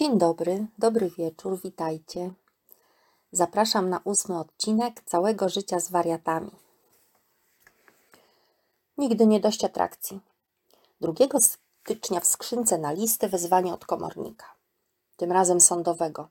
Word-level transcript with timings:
Dzień 0.00 0.18
dobry, 0.18 0.66
dobry 0.78 1.10
wieczór, 1.10 1.60
witajcie. 1.62 2.32
Zapraszam 3.32 3.90
na 3.90 4.00
ósmy 4.04 4.38
odcinek 4.38 5.02
całego 5.04 5.48
życia 5.48 5.80
z 5.80 5.90
wariatami. 5.90 6.50
Nigdy 8.98 9.26
nie 9.26 9.40
dość 9.40 9.64
atrakcji. 9.64 10.20
2 11.00 11.12
stycznia 11.40 12.20
w 12.20 12.26
skrzynce 12.26 12.78
na 12.78 12.92
listy 12.92 13.28
wezwanie 13.28 13.74
od 13.74 13.86
komornika, 13.86 14.46
tym 15.16 15.32
razem 15.32 15.60
sądowego. 15.60 16.28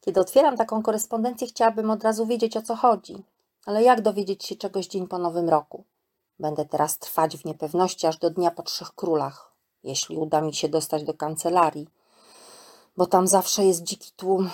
Kiedy 0.00 0.20
otwieram 0.20 0.56
taką 0.56 0.82
korespondencję, 0.82 1.46
chciałabym 1.46 1.90
od 1.90 2.04
razu 2.04 2.26
wiedzieć 2.26 2.56
o 2.56 2.62
co 2.62 2.76
chodzi, 2.76 3.24
ale 3.66 3.82
jak 3.82 4.00
dowiedzieć 4.00 4.44
się 4.44 4.56
czegoś 4.56 4.86
dzień 4.86 5.08
po 5.08 5.18
nowym 5.18 5.48
roku? 5.48 5.84
Będę 6.38 6.64
teraz 6.64 6.98
trwać 6.98 7.36
w 7.36 7.44
niepewności 7.44 8.06
aż 8.06 8.16
do 8.16 8.30
dnia 8.30 8.50
po 8.50 8.62
trzech 8.62 8.94
królach, 8.94 9.52
jeśli 9.82 10.16
uda 10.16 10.40
mi 10.40 10.54
się 10.54 10.68
dostać 10.68 11.04
do 11.04 11.14
kancelarii 11.14 11.88
bo 12.96 13.06
tam 13.06 13.26
zawsze 13.26 13.64
jest 13.64 13.82
dziki 13.82 14.12
tłum. 14.16 14.50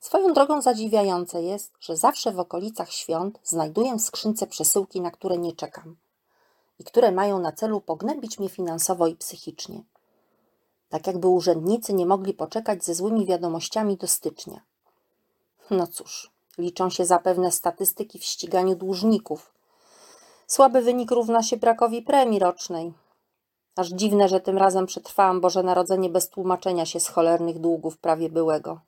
Swoją 0.00 0.32
drogą 0.32 0.62
zadziwiające 0.62 1.42
jest, 1.42 1.72
że 1.80 1.96
zawsze 1.96 2.32
w 2.32 2.40
okolicach 2.40 2.92
świąt 2.92 3.38
znajduję 3.44 3.94
w 3.96 4.02
skrzynce 4.02 4.46
przesyłki, 4.46 5.00
na 5.00 5.10
które 5.10 5.38
nie 5.38 5.52
czekam 5.52 5.96
i 6.78 6.84
które 6.84 7.12
mają 7.12 7.38
na 7.38 7.52
celu 7.52 7.80
pognębić 7.80 8.38
mnie 8.38 8.48
finansowo 8.48 9.06
i 9.06 9.16
psychicznie. 9.16 9.82
Tak 10.88 11.06
jakby 11.06 11.28
urzędnicy 11.28 11.94
nie 11.94 12.06
mogli 12.06 12.34
poczekać 12.34 12.84
ze 12.84 12.94
złymi 12.94 13.26
wiadomościami 13.26 13.96
do 13.96 14.06
stycznia. 14.06 14.60
No 15.70 15.86
cóż, 15.86 16.30
liczą 16.58 16.90
się 16.90 17.04
zapewne 17.04 17.52
statystyki 17.52 18.18
w 18.18 18.24
ściganiu 18.24 18.76
dłużników. 18.76 19.52
Słaby 20.46 20.82
wynik 20.82 21.10
równa 21.10 21.42
się 21.42 21.56
brakowi 21.56 22.02
premii 22.02 22.38
rocznej, 22.38 22.92
Aż 23.76 23.88
dziwne, 23.88 24.28
że 24.28 24.40
tym 24.40 24.58
razem 24.58 24.86
przetrwałam 24.86 25.40
Boże 25.40 25.62
Narodzenie 25.62 26.10
bez 26.10 26.28
tłumaczenia 26.28 26.86
się 26.86 27.00
z 27.00 27.08
cholernych 27.08 27.58
długów 27.58 27.98
prawie 27.98 28.30
byłego. 28.30 28.80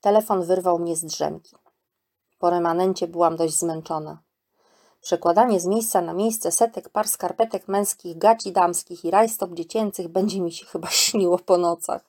Telefon 0.00 0.44
wyrwał 0.44 0.78
mnie 0.78 0.96
z 0.96 1.04
drzemki. 1.04 1.56
Po 2.38 2.50
remanencie 2.50 3.08
byłam 3.08 3.36
dość 3.36 3.58
zmęczona. 3.58 4.18
Przekładanie 5.00 5.60
z 5.60 5.66
miejsca 5.66 6.00
na 6.00 6.12
miejsce 6.12 6.52
setek 6.52 6.88
par 6.88 7.08
skarpetek 7.08 7.68
męskich, 7.68 8.18
gaci 8.18 8.52
damskich 8.52 9.04
i 9.04 9.10
rajstop 9.10 9.54
dziecięcych 9.54 10.08
będzie 10.08 10.40
mi 10.40 10.52
się 10.52 10.66
chyba 10.66 10.88
śniło 11.04 11.38
po 11.38 11.58
nocach. 11.58 12.02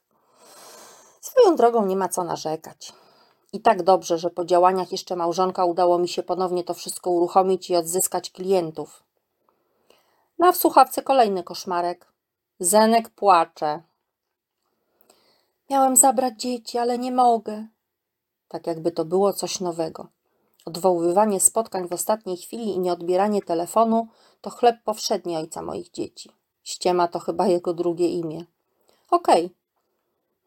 Swoją 1.21 1.55
drogą 1.55 1.85
nie 1.85 1.95
ma 1.95 2.09
co 2.09 2.23
narzekać. 2.23 2.93
I 3.53 3.61
tak 3.61 3.83
dobrze, 3.83 4.17
że 4.17 4.29
po 4.29 4.45
działaniach 4.45 4.91
jeszcze 4.91 5.15
małżonka 5.15 5.65
udało 5.65 5.97
mi 5.97 6.07
się 6.07 6.23
ponownie 6.23 6.63
to 6.63 6.73
wszystko 6.73 7.09
uruchomić 7.09 7.69
i 7.69 7.75
odzyskać 7.75 8.29
klientów. 8.29 9.03
Na 10.41 10.51
w 10.51 10.57
słuchawce 10.57 11.01
kolejny 11.01 11.43
koszmarek. 11.43 12.07
Zenek 12.59 13.09
płacze. 13.09 13.81
Miałem 15.69 15.95
zabrać 15.95 16.41
dzieci, 16.41 16.77
ale 16.77 16.97
nie 16.97 17.11
mogę. 17.11 17.67
Tak 18.47 18.67
jakby 18.67 18.91
to 18.91 19.05
było 19.05 19.33
coś 19.33 19.59
nowego. 19.59 20.07
Odwoływanie 20.65 21.39
spotkań 21.39 21.87
w 21.87 21.93
ostatniej 21.93 22.37
chwili 22.37 22.75
i 22.75 22.79
nieodbieranie 22.79 23.41
telefonu 23.41 24.07
to 24.41 24.49
chleb 24.49 24.75
powszedni 24.83 25.37
ojca 25.37 25.61
moich 25.61 25.91
dzieci. 25.91 26.31
Ściema 26.63 27.07
to 27.07 27.19
chyba 27.19 27.47
jego 27.47 27.73
drugie 27.73 28.07
imię. 28.07 28.45
Okej. 29.11 29.45
Okay. 29.45 29.55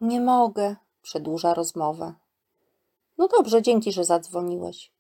Nie 0.00 0.20
mogę, 0.20 0.77
przedłuża 1.03 1.55
rozmowę. 1.55 2.15
No 3.19 3.28
dobrze, 3.28 3.62
dzięki, 3.62 3.92
że 3.92 4.05
zadzwoniłeś. 4.05 4.92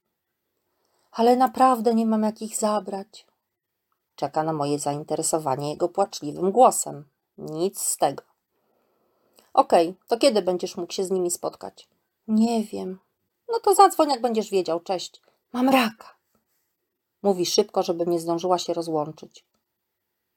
Ale 1.12 1.36
naprawdę 1.36 1.94
nie 1.94 2.06
mam 2.06 2.22
jak 2.22 2.42
ich 2.42 2.56
zabrać. 2.56 3.26
Czeka 4.16 4.42
na 4.42 4.52
moje 4.52 4.78
zainteresowanie 4.78 5.70
jego 5.70 5.88
płaczliwym 5.88 6.52
głosem. 6.52 7.04
Nic 7.38 7.80
z 7.80 7.96
tego. 7.96 8.22
Okej, 9.54 9.88
okay, 9.88 10.00
to 10.08 10.18
kiedy 10.18 10.42
będziesz 10.42 10.76
mógł 10.76 10.92
się 10.92 11.04
z 11.04 11.10
nimi 11.10 11.30
spotkać? 11.30 11.88
Nie 12.28 12.64
wiem. 12.64 12.98
No 13.48 13.60
to 13.60 13.74
zadzwoń, 13.74 14.10
jak 14.10 14.20
będziesz 14.20 14.50
wiedział. 14.50 14.80
Cześć. 14.80 15.22
Mam 15.52 15.68
raka. 15.68 16.14
Mówi 17.22 17.46
szybko, 17.46 17.82
żeby 17.82 18.06
nie 18.06 18.20
zdążyła 18.20 18.58
się 18.58 18.74
rozłączyć. 18.74 19.44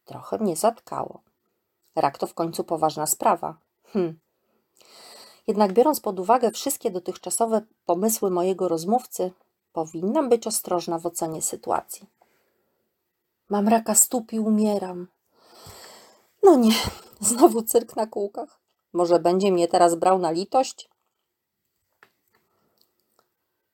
Trochę 0.05 0.37
mnie 0.37 0.55
zatkało. 0.55 1.21
Rak 1.95 2.17
to 2.17 2.27
w 2.27 2.33
końcu 2.33 2.63
poważna 2.63 3.05
sprawa. 3.05 3.57
Hm. 3.83 4.19
Jednak 5.47 5.73
biorąc 5.73 5.99
pod 5.99 6.19
uwagę 6.19 6.51
wszystkie 6.51 6.91
dotychczasowe 6.91 7.61
pomysły 7.85 8.31
mojego 8.31 8.67
rozmówcy, 8.67 9.31
powinnam 9.73 10.29
być 10.29 10.47
ostrożna 10.47 10.99
w 10.99 11.05
ocenie 11.05 11.41
sytuacji. 11.41 12.07
Mam 13.49 13.67
raka 13.67 13.95
stóp 13.95 14.33
i 14.33 14.39
umieram. 14.39 15.07
No 16.43 16.55
nie, 16.55 16.73
znowu 17.21 17.61
cyrk 17.61 17.95
na 17.95 18.07
kółkach. 18.07 18.59
Może 18.93 19.19
będzie 19.19 19.51
mnie 19.51 19.67
teraz 19.67 19.95
brał 19.95 20.19
na 20.19 20.31
litość? 20.31 20.89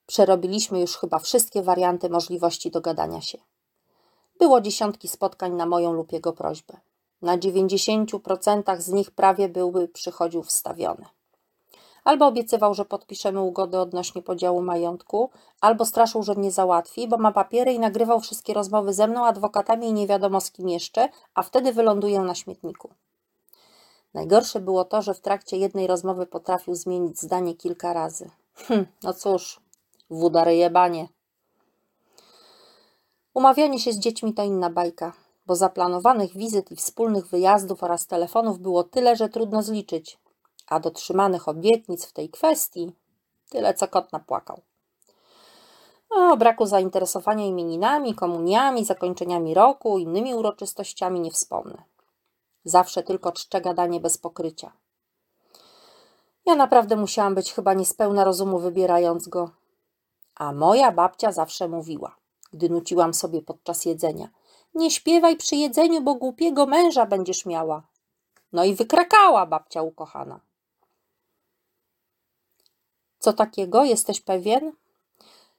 Przerobiliśmy 0.06 0.80
już 0.80 0.96
chyba 0.96 1.18
wszystkie 1.18 1.62
warianty 1.62 2.10
możliwości 2.10 2.70
dogadania 2.70 3.20
się. 3.20 3.38
Było 4.38 4.60
dziesiątki 4.60 5.08
spotkań 5.08 5.52
na 5.52 5.66
moją 5.66 5.92
lub 5.92 6.12
jego 6.12 6.32
prośbę. 6.32 6.80
Na 7.22 7.38
90% 7.38 8.80
z 8.80 8.88
nich 8.88 9.10
prawie 9.10 9.48
byłby 9.48 9.88
przychodził 9.88 10.42
wstawiony. 10.42 11.04
Albo 12.04 12.26
obiecywał, 12.26 12.74
że 12.74 12.84
podpiszemy 12.84 13.40
ugodę 13.40 13.80
odnośnie 13.80 14.22
podziału 14.22 14.62
majątku, 14.62 15.30
albo 15.60 15.84
straszył, 15.84 16.22
że 16.22 16.34
mnie 16.34 16.50
załatwi, 16.50 17.08
bo 17.08 17.18
ma 17.18 17.32
papiery 17.32 17.72
i 17.72 17.78
nagrywał 17.78 18.20
wszystkie 18.20 18.54
rozmowy 18.54 18.92
ze 18.92 19.06
mną, 19.06 19.26
adwokatami 19.26 19.86
i 19.86 19.92
nie 19.92 20.06
wiadomo 20.06 20.40
z 20.40 20.50
kim 20.50 20.68
jeszcze, 20.68 21.08
a 21.34 21.42
wtedy 21.42 21.72
wyląduję 21.72 22.20
na 22.20 22.34
śmietniku. 22.34 22.90
Najgorsze 24.14 24.60
było 24.60 24.84
to, 24.84 25.02
że 25.02 25.14
w 25.14 25.20
trakcie 25.20 25.56
jednej 25.56 25.86
rozmowy 25.86 26.26
potrafił 26.26 26.74
zmienić 26.74 27.20
zdanie 27.20 27.54
kilka 27.54 27.92
razy. 27.92 28.30
Hm, 28.54 28.86
no 29.02 29.14
cóż, 29.14 29.60
wódary 30.10 30.56
jebanie. 30.56 31.08
Umawianie 33.34 33.78
się 33.78 33.92
z 33.92 33.98
dziećmi 33.98 34.34
to 34.34 34.42
inna 34.42 34.70
bajka, 34.70 35.12
bo 35.46 35.56
zaplanowanych 35.56 36.36
wizyt 36.36 36.72
i 36.72 36.76
wspólnych 36.76 37.26
wyjazdów 37.26 37.82
oraz 37.82 38.06
telefonów 38.06 38.58
było 38.58 38.84
tyle, 38.84 39.16
że 39.16 39.28
trudno 39.28 39.62
zliczyć 39.62 40.18
a 40.66 40.80
dotrzymanych 40.80 41.48
obietnic 41.48 42.06
w 42.06 42.12
tej 42.12 42.28
kwestii 42.28 42.92
tyle 43.50 43.74
co 43.74 43.88
kot 43.88 44.12
napłakał. 44.12 44.60
O 46.10 46.36
braku 46.36 46.66
zainteresowania 46.66 47.46
imieninami, 47.46 48.14
komuniami, 48.14 48.84
zakończeniami 48.84 49.54
roku, 49.54 49.98
innymi 49.98 50.34
uroczystościami 50.34 51.20
nie 51.20 51.30
wspomnę. 51.30 51.82
Zawsze 52.64 53.02
tylko 53.02 53.32
czcze 53.32 53.60
gadanie 53.60 54.00
bez 54.00 54.18
pokrycia. 54.18 54.72
Ja 56.46 56.54
naprawdę 56.54 56.96
musiałam 56.96 57.34
być 57.34 57.52
chyba 57.52 57.74
niespełna 57.74 58.24
rozumu 58.24 58.58
wybierając 58.58 59.28
go. 59.28 59.50
A 60.34 60.52
moja 60.52 60.92
babcia 60.92 61.32
zawsze 61.32 61.68
mówiła, 61.68 62.16
gdy 62.52 62.68
nuciłam 62.68 63.14
sobie 63.14 63.42
podczas 63.42 63.84
jedzenia: 63.84 64.28
Nie 64.74 64.90
śpiewaj 64.90 65.36
przy 65.36 65.56
jedzeniu, 65.56 66.00
bo 66.02 66.14
głupiego 66.14 66.66
męża 66.66 67.06
będziesz 67.06 67.46
miała. 67.46 67.82
No 68.52 68.64
i 68.64 68.74
wykrakała 68.74 69.46
babcia 69.46 69.82
ukochana. 69.82 70.40
Co 73.24 73.32
takiego? 73.32 73.84
Jesteś 73.84 74.20
pewien? 74.20 74.72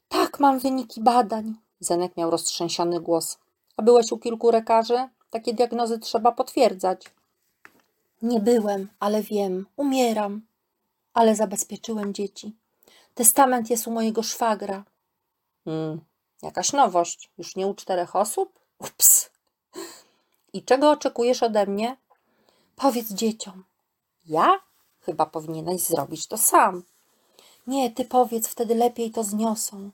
Tak, 0.09 0.39
mam 0.39 0.59
wyniki 0.59 1.01
badań. 1.01 1.55
Zenek 1.79 2.17
miał 2.17 2.31
roztrzęsiony 2.31 3.01
głos. 3.01 3.37
A 3.77 3.81
byłeś 3.81 4.11
u 4.11 4.17
kilku 4.17 4.51
lekarzy? 4.51 5.09
Takie 5.29 5.53
diagnozy 5.53 5.99
trzeba 5.99 6.31
potwierdzać. 6.31 7.01
Nie 8.21 8.39
byłem, 8.39 8.89
ale 8.99 9.21
wiem. 9.21 9.65
Umieram. 9.77 10.41
Ale 11.13 11.35
zabezpieczyłem 11.35 12.13
dzieci. 12.13 12.55
Testament 13.15 13.69
jest 13.69 13.87
u 13.87 13.91
mojego 13.91 14.23
szwagra. 14.23 14.83
Hmm, 15.63 16.01
jakaś 16.41 16.73
nowość. 16.73 17.29
Już 17.37 17.55
nie 17.55 17.67
u 17.67 17.73
czterech 17.73 18.15
osób? 18.15 18.59
Ups. 18.79 19.29
I 20.53 20.63
czego 20.63 20.91
oczekujesz 20.91 21.43
ode 21.43 21.65
mnie? 21.65 21.97
Powiedz 22.75 23.13
dzieciom. 23.13 23.63
Ja? 24.25 24.59
Chyba 24.99 25.25
powinieneś 25.25 25.81
zrobić 25.81 26.27
to 26.27 26.37
sam. 26.37 26.83
Nie, 27.67 27.91
ty 27.91 28.05
powiedz, 28.05 28.47
wtedy 28.47 28.75
lepiej 28.75 29.11
to 29.11 29.23
zniosą. 29.23 29.89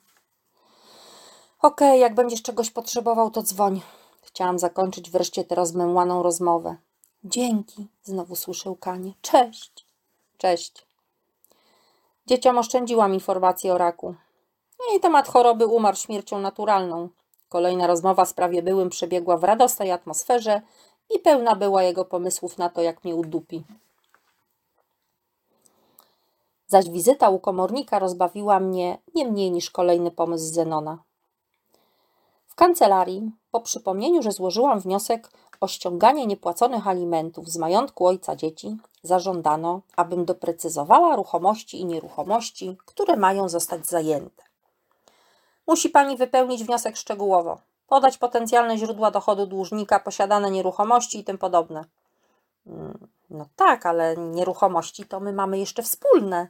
Okej, 1.62 1.88
okay, 1.90 1.98
jak 1.98 2.16
będziesz 2.16 2.42
czegoś 2.42 2.70
potrzebował, 2.70 3.32
to 3.32 3.42
dzwoń. 3.44 3.82
Chciałam 4.22 4.60
zakończyć 4.60 5.10
wreszcie 5.10 5.44
tę 5.44 5.56
rozmemłaną 5.56 6.24
rozmowę. 6.24 6.76
Dzięki, 7.24 7.88
znowu 8.04 8.36
słyszę 8.36 8.70
łkanie. 8.70 9.14
Cześć. 9.22 9.86
Cześć. 10.38 10.86
Dzieciom 12.28 12.58
oszczędziłam 12.58 13.14
informacje 13.14 13.74
o 13.74 13.78
raku. 13.78 14.16
Jej 14.90 15.00
temat 15.00 15.28
choroby 15.28 15.66
umarł 15.66 15.98
śmiercią 15.98 16.40
naturalną. 16.40 17.10
Kolejna 17.50 17.88
rozmowa 17.88 18.26
w 18.26 18.30
sprawie 18.30 18.64
byłym 18.64 18.90
przebiegła 18.90 19.38
w 19.38 19.44
radosnej 19.44 19.92
atmosferze 19.92 20.62
i 21.16 21.20
pełna 21.20 21.56
była 21.56 21.84
jego 21.84 22.06
pomysłów 22.06 22.58
na 22.58 22.70
to, 22.70 22.82
jak 22.82 23.04
mnie 23.04 23.16
udupi 23.16 23.64
zaś 26.72 26.90
wizyta 26.90 27.30
u 27.30 27.40
komornika 27.40 28.00
rozbawiła 28.00 28.60
mnie 28.60 28.98
nie 29.16 29.26
mniej 29.26 29.52
niż 29.52 29.70
kolejny 29.70 30.12
pomysł 30.12 30.54
Zenona. 30.54 30.98
W 32.48 32.56
kancelarii, 32.56 33.32
po 33.52 33.62
przypomnieniu, 33.62 34.22
że 34.22 34.32
złożyłam 34.32 34.80
wniosek 34.80 35.32
o 35.62 35.68
ściąganie 35.68 36.26
niepłaconych 36.26 36.88
alimentów 36.88 37.50
z 37.50 37.58
majątku 37.58 38.08
ojca 38.08 38.36
dzieci, 38.36 38.78
zażądano, 39.04 39.82
abym 39.96 40.26
doprecyzowała 40.26 41.16
ruchomości 41.16 41.80
i 41.80 41.86
nieruchomości, 41.86 42.78
które 42.86 43.18
mają 43.18 43.50
zostać 43.50 43.88
zajęte. 43.88 44.44
Musi 45.68 45.90
pani 45.90 46.18
wypełnić 46.18 46.64
wniosek 46.64 46.98
szczegółowo, 46.98 47.58
podać 47.88 48.18
potencjalne 48.18 48.78
źródła 48.78 49.12
dochodu 49.12 49.48
dłużnika, 49.48 50.00
posiadane 50.00 50.52
nieruchomości 50.52 51.20
i 51.20 51.24
tym 51.24 51.38
podobne. 51.38 51.86
Mm, 52.68 53.08
No 53.30 53.46
tak, 53.56 53.86
ale 53.86 54.18
nieruchomości 54.18 55.06
to 55.06 55.20
my 55.20 55.34
mamy 55.34 55.60
jeszcze 55.60 55.84
wspólne. 55.84 56.48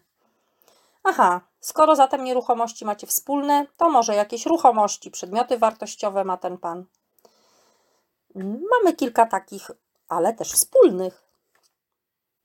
Aha, 1.04 1.42
skoro 1.60 1.96
zatem 1.96 2.24
nieruchomości 2.24 2.86
macie 2.86 3.08
wspólne, 3.08 3.68
to 3.78 3.90
może 3.90 4.16
jakieś 4.16 4.46
ruchomości, 4.46 5.12
przedmioty 5.12 5.58
wartościowe 5.58 6.24
ma 6.24 6.38
ten 6.38 6.58
pan. 6.58 6.86
Mamy 8.36 8.96
kilka 8.96 9.26
takich, 9.26 9.72
ale 10.08 10.34
też 10.34 10.52
wspólnych. 10.52 11.24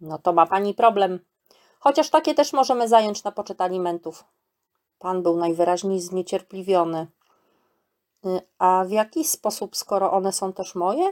No 0.01 0.19
to 0.19 0.33
ma 0.33 0.47
pani 0.47 0.75
problem. 0.75 1.21
Chociaż 1.79 2.11
takie 2.11 2.35
też 2.35 2.53
możemy 2.53 2.89
zająć 2.89 3.25
na 3.25 3.33
poczet 3.33 3.61
alimentów. 3.61 4.25
Pan 4.99 5.23
był 5.23 5.37
najwyraźniej 5.37 6.01
zniecierpliwiony. 6.01 7.07
Y, 8.27 8.41
A 8.59 8.85
w 8.85 8.91
jaki 8.91 9.25
sposób, 9.25 9.77
skoro 9.77 10.13
one 10.13 10.33
są 10.33 10.53
też 10.53 10.75
moje? 10.75 11.11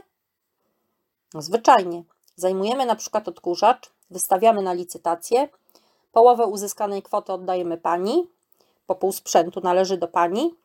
No 1.33 1.41
zwyczajnie. 1.41 2.03
Zajmujemy 2.35 2.85
na 2.85 2.95
przykład 2.95 3.27
odkurzacz, 3.27 3.91
wystawiamy 4.09 4.61
na 4.61 4.73
licytację, 4.73 5.49
połowę 6.15 6.45
uzyskanej 6.45 7.01
kwoty 7.03 7.33
oddajemy 7.33 7.77
pani, 7.77 8.27
po 8.87 8.95
pół 8.95 9.11
sprzętu 9.11 9.61
należy 9.63 9.97
do 9.97 10.07
pani, 10.07 10.55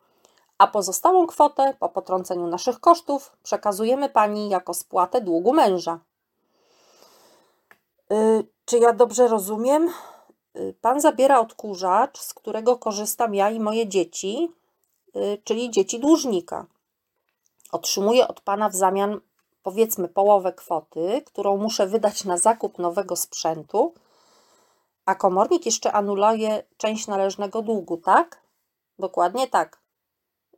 a 0.57 0.67
pozostałą 0.67 1.27
kwotę 1.27 1.73
po 1.79 1.89
potrąceniu 1.89 2.47
naszych 2.47 2.79
kosztów 2.79 3.31
przekazujemy 3.43 4.09
pani 4.09 4.49
jako 4.49 4.73
spłatę 4.73 5.21
długu 5.21 5.53
męża. 5.53 5.99
Y, 8.11 8.47
czy 8.65 8.79
ja 8.79 8.93
dobrze 8.93 9.27
rozumiem? 9.27 9.89
Y, 10.55 10.75
Pan 10.81 11.01
zabiera 11.01 11.39
odkurzacz, 11.39 12.19
z 12.19 12.33
którego 12.33 12.77
korzystam 12.77 13.35
ja 13.35 13.49
i 13.49 13.59
moje 13.59 13.87
dzieci, 13.87 14.51
y, 15.15 15.41
czyli 15.43 15.71
dzieci 15.71 15.99
dłużnika. 15.99 16.65
Otrzymuję 17.71 18.27
od 18.27 18.41
pana 18.41 18.69
w 18.69 18.75
zamian 18.75 19.19
powiedzmy 19.63 20.07
połowę 20.07 20.53
kwoty, 20.53 21.21
którą 21.25 21.57
muszę 21.57 21.87
wydać 21.87 22.25
na 22.25 22.37
zakup 22.37 22.79
nowego 22.79 23.15
sprzętu, 23.15 23.93
a 25.11 25.15
komornik 25.15 25.65
jeszcze 25.65 25.91
anuluje 25.91 26.63
część 26.77 27.07
należnego 27.07 27.61
długu, 27.61 27.97
tak? 27.97 28.41
Dokładnie 28.99 29.47
tak. 29.47 29.79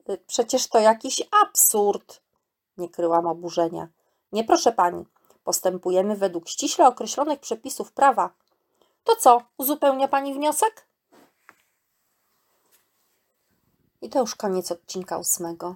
Y, 0.10 0.18
Przecież 0.28 0.68
to 0.68 0.80
jakiś 0.80 1.22
absurd, 1.42 2.22
nie 2.78 2.90
kryłam 2.90 3.28
oburzenia. 3.28 3.88
Nie 4.32 4.44
proszę 4.44 4.72
pani, 4.72 5.06
postępujemy 5.44 6.16
według 6.16 6.50
ściśle 6.50 6.88
określonych 6.88 7.40
przepisów 7.40 7.92
prawa. 7.92 8.30
To 9.04 9.16
co, 9.16 9.42
uzupełnia 9.58 10.08
pani 10.08 10.34
wniosek? 10.34 10.88
I 14.02 14.10
to 14.10 14.20
już 14.20 14.36
koniec 14.36 14.72
odcinka 14.72 15.18
ósmego. 15.18 15.76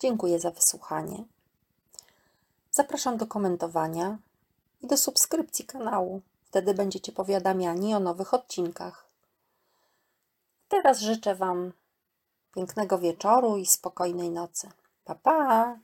Dziękuję 0.00 0.40
za 0.40 0.50
wysłuchanie. 0.50 1.24
Zapraszam 2.70 3.16
do 3.16 3.26
komentowania 3.26 4.18
i 4.82 4.86
do 4.86 4.96
subskrypcji 4.96 5.64
kanału. 5.64 6.22
Wtedy 6.56 6.74
będziecie 6.74 7.12
powiadamiani 7.12 7.94
o 7.94 8.00
nowych 8.00 8.34
odcinkach. 8.34 9.06
Teraz 10.68 11.00
życzę 11.00 11.34
Wam 11.34 11.72
pięknego 12.54 12.98
wieczoru 12.98 13.56
i 13.56 13.66
spokojnej 13.66 14.30
nocy. 14.30 14.70
Pa, 15.04 15.14
pa! 15.14 15.78